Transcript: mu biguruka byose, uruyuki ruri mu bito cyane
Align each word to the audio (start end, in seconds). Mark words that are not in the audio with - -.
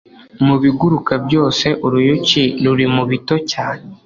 mu 0.45 0.55
biguruka 0.61 1.13
byose, 1.25 1.67
uruyuki 1.85 2.43
ruri 2.63 2.85
mu 2.95 3.03
bito 3.09 3.35
cyane 3.51 3.85